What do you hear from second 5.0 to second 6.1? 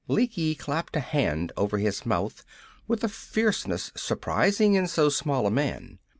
small a man.